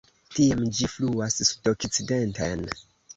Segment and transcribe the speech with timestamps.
[0.35, 2.65] Tiam ĝi fluas sudokcidenten.